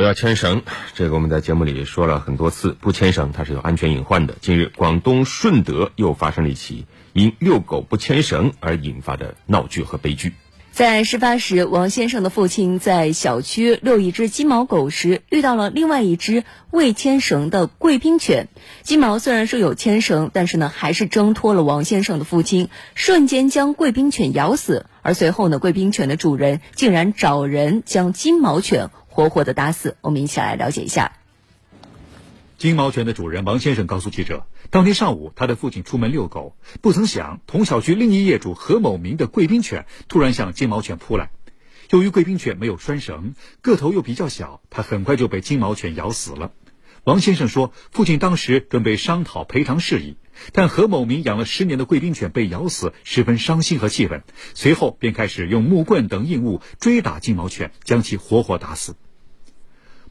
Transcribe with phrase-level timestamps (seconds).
[0.00, 0.62] 不要牵绳，
[0.94, 4.34] 这个我们在节目里说了很多次，不牵绳它是有安全隐患的。
[4.40, 10.32] 近日，广东顺德又发生了一起因遛狗不牵绳而引发的闹剧和悲剧。
[10.72, 18.48] 在事发时，王先生的父亲在小区遛一只金毛狗时，遇到了另外一只未牵绳的贵宾犬。
[18.80, 24.86] 金毛虽然说有牵绳，但是呢，还是挣脱了王先生的父亲，瞬间将贵宾犬咬死。
[25.02, 28.88] 而随后呢，贵宾犬的主人竟然找人将金毛犬。
[29.10, 31.12] 活活的打死，我们一起来了解一下。
[32.56, 41.30] 金毛犬的主人王先生告诉记者，当天上午，他的父亲出门遛狗，不曾想同小区另一业主何某明的贵宾犬突然向金毛犬扑来。
[41.90, 46.52] 由于贵宾犬没有拴绳，个头又比较小，他很快就被金毛犬咬死了。
[47.04, 50.18] 王先生说，父亲当时准备商讨赔偿事宜，
[50.52, 54.22] 但何某明养了十年的贵宾犬被咬死，十分伤心和气愤，
[54.54, 58.94] 随后便开始用木棍等硬物追打金毛犬，将其活活打死。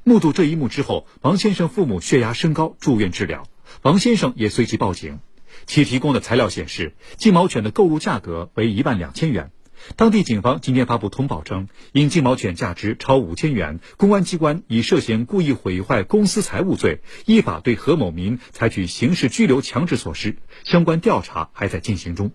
[0.10, 3.44] 目睹这一幕之后，王先生父母血压升高，住院治疗。
[3.84, 5.20] 王先生也随即报警，
[5.68, 9.52] 其提供的材料显示，金毛犬的购入价格为一万两千元。
[9.96, 22.32] 当地警方今天发布通报称，因金毛犬价值超五千元，公安机关以涉嫌故意毁坏公私财物罪，依法对何某民采取刑事拘留强制措施，相关调查还在进行中。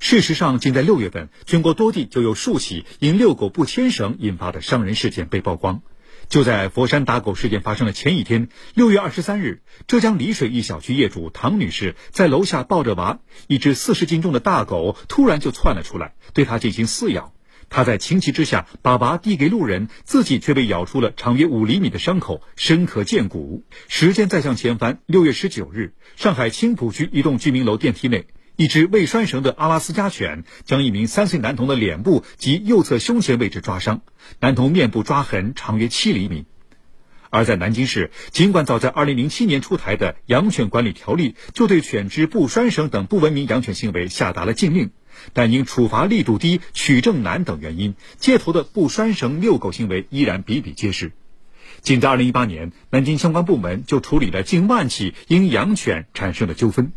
[0.00, 5.82] 事实上，仅在六月份，全国多地就有数起因遛狗不牵绳引发的伤人事件被曝光。
[6.28, 17.32] 就在佛山打狗事件发生的前一天，六月二十三日，浙江丽水一小区业主唐女士在楼下抱着娃，一只四十斤重的大狗突然就窜了出来，对她进行撕咬。
[17.70, 23.64] 她在情急之下把娃递给路人，自己却被咬出了长约五厘米的伤口，深可见骨。
[23.88, 28.26] 时间再向前翻，六月十九日，上海青浦区一栋居民楼电梯内。
[28.58, 34.00] 一只未拴绳的阿拉斯加犬将一名三岁男童的脸部及右侧胸前位置抓伤，
[34.40, 36.44] 男童面部抓痕长约七厘米。
[37.30, 44.90] 而在南京市，尽管早在2007年出台的《养犬管理条例》就对犬只不拴绳等不文明养犬行为下达了禁令，
[45.32, 51.12] 但因处罚力度低、取证难等原因，街头的不拴绳遛狗行为依然比比皆是。
[51.80, 56.90] 仅在2018年，南京相关部门就处理了近万起因养犬产生的纠纷。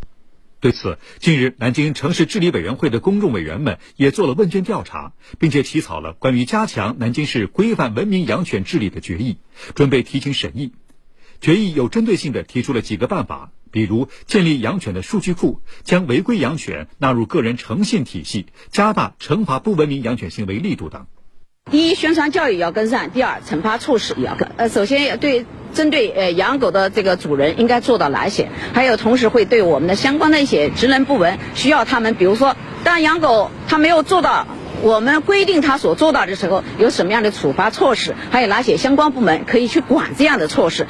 [0.61, 9.37] 对此，近日南京城市治理委员会的公众委员们也做了问卷调查，并且起草了关于加强南京市规范文明养犬治理的决议，
[9.73, 10.71] 准备提请审议。
[11.41, 21.07] 决议有针对性地提出了几个办法，比如建立养犬的数据库，将违规养犬纳入个人诚信体系，加大惩罚不文明养犬行为力度等。
[21.71, 24.47] 第一，宣传教育要跟上；第二，惩罚措施也要跟。
[24.57, 28.49] 呃，首先要对针对呃养狗的这个主人应该做到哪些？
[28.73, 34.47] 还有，同时会对我们的相关的一些职能部门，需要他们，比如说，当养狗他没有做到
[34.81, 38.15] 我们规定他所做到的时候，有什么样的处罚措施？
[38.31, 40.87] 还有哪些相关部门可以去管这样的措施？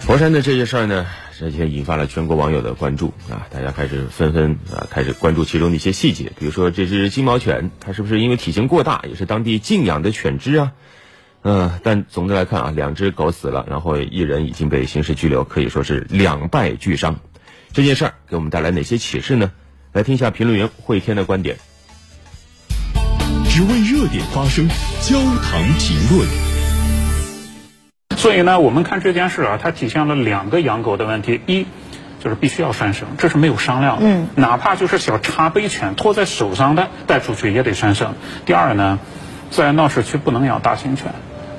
[0.00, 1.06] 佛山的这些事儿呢？
[1.38, 3.44] 这些引发了全国网友的关注啊！
[3.50, 10.72] 大家开始纷纷啊开始关注其中的一些细节，比如说这只金毛犬，它是不是因为体型过大，也是当地禁养的犬只啊？
[11.48, 17.20] 嗯，但总的来看啊，两只狗死了，然后一人已经被刑事拘留，可以说是两败俱伤。
[17.72, 19.52] 这件事儿给我们带来哪些启示呢？
[19.92, 21.58] 来听一下评论员慧天的观点。
[23.48, 24.66] 只为热点发声，
[25.02, 26.28] 焦糖评论。
[28.16, 31.64] 所以呢，我们看这件事啊，它体现了两个养狗的问题：一，
[32.18, 38.16] 就是必须要拴绳，这是没有商量的；嗯，哪怕就是小茶杯犬拖在手上的带出去也得拴绳。
[38.44, 38.98] 第二呢，
[39.52, 41.14] 在闹市区不能养大型犬。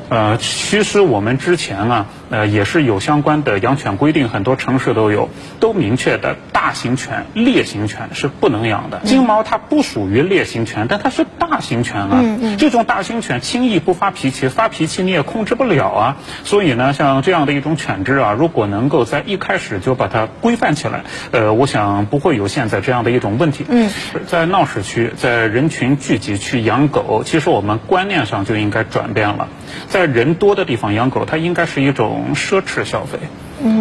[0.09, 5.29] 呃，其实我们之前啊，呃，也是有相关的养犬规定，很多城市都有，
[5.59, 8.99] 都明确的，大型犬、烈型犬是不能养的。
[9.03, 12.19] 金毛它不属于烈型犬，但它是大型犬啊。
[12.21, 12.57] 嗯嗯。
[12.57, 16.17] 这种大型犬轻易不发脾气，发脾气你也控制不了啊。
[16.43, 23.65] 所以呢，像这样的一种犬只啊，如果能够在一开始就把它规范起来，呃，我想不会有现在这样的一种问题。
[23.69, 23.89] 嗯。
[24.25, 29.47] 在闹市区、在人群聚集区养狗，其实我们观念上就应该转变了。
[29.87, 33.17] 在人多的地方养狗，它应该是一种奢侈消费。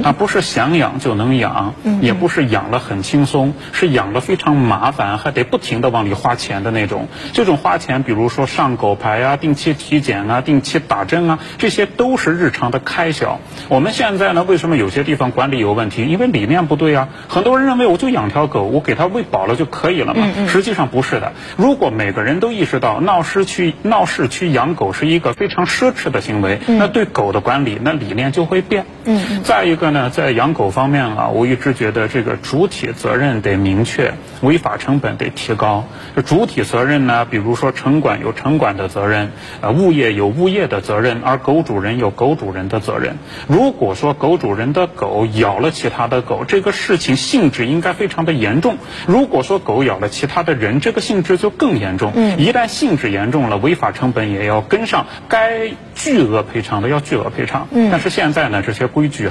[0.02, 7.08] 啊，不是想养就能养，也不是养了很轻松，是养了非常麻烦，还得不停的往里花钱的那种。
[7.34, 13.38] 这种花钱，比如说上狗牌啊、定期体检啊、定期打针啊，这些都是日常的开销。
[13.68, 16.06] 我们现在呢，为什么有些地方管理有问题？
[16.06, 17.08] 因为理念不对啊。
[17.28, 20.26] 很多人认为我就养条狗，我给它喂饱了就可以了嘛。
[20.48, 21.32] 实际上不是的。
[21.56, 28.86] 如果每个人都意识到闹市区闹市区养狗是一个非常奢侈的行为，那对狗的管理那理念就会变。
[29.04, 29.65] 嗯，在。
[29.66, 35.84] 一个呢，在养狗方面啊，我一直觉得这个主体责任得明确，违法成本得提高。
[36.14, 43.16] 这主体责任呢，比如说城管有城管的责任，呃，物业有物业的责任，而狗主人有狗主人的责任。
[43.46, 48.78] 如果说狗主人的狗咬了其他的狗，这个事情性质应该非常的严重。
[49.06, 52.12] 如果说狗咬了其他的人，这个性质就更严重。
[52.14, 57.68] 嗯，一旦性质严重了，违法成本也要跟上，该巨额赔偿的要巨额赔偿。
[57.70, 59.28] 嗯，但是现在呢，这些规矩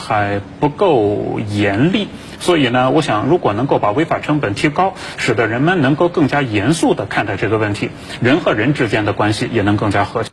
[0.60, 2.08] 不够严厉，
[2.40, 7.90] 所以呢，我想如果能够把违法成本提高，使得人们能够更加严肃地看待这个问题，
[8.22, 10.30] 人和人之间的关系也能更加和谐。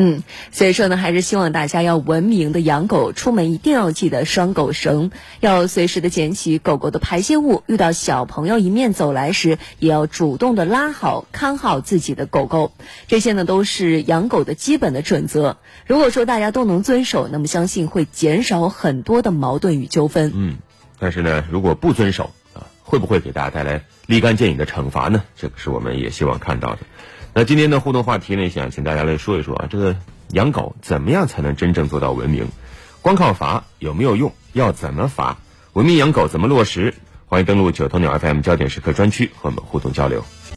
[0.00, 0.22] 嗯，
[0.52, 5.10] 所以说呢，还是希望大家要文明的养狗，出门一定要记得拴狗绳，
[5.40, 12.70] 要随时的捡起狗狗的排泄物，遇到小朋友迎面走来时，也要主动的拉好、看好自己的狗狗。
[13.08, 15.56] 这些呢，都是养狗的基本的准则。
[15.88, 20.30] 如果说大家都能遵守，那么相信会减少很多的矛盾与纠纷。
[20.32, 20.58] 嗯，
[21.00, 25.24] 但是呢，如果不遵守啊，会不会给大家带来立竿见影的惩罚呢？
[25.34, 26.78] 这个是我们也希望看到的。
[27.34, 29.96] 那今天的互动话题呢，想请大家来说一说啊，这个
[30.30, 32.48] 养狗怎么样才能真正做到文明？
[33.00, 34.32] 光靠罚有没有用？
[34.52, 35.38] 要怎么罚？
[35.72, 36.94] 文明养狗怎么落实？
[37.26, 40.24] 欢迎登录九头鸟 FM 焦点时刻专区和我们互动交流。